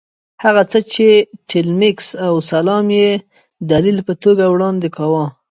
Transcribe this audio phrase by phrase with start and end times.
[0.43, 1.07] هغه څه چې
[1.49, 3.11] ټیلمکس او سلایم یې
[3.71, 5.25] دلیل په توګه وړاندې کاوه.